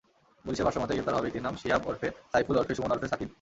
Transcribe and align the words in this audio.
পুলিশের 0.45 0.65
ভাষ্যমতে, 0.65 0.93
গ্রেপ্তার 0.93 1.13
হওয়া 1.13 1.25
ব্যক্তির 1.25 1.45
নাম 1.47 1.55
শিহাব 1.55 1.81
ওরফে 1.87 2.07
সাইফুল 2.31 2.55
ওরফে 2.57 2.73
সুমন 2.75 2.91
ওরফে 2.91 3.07
সাকিব। 3.07 3.29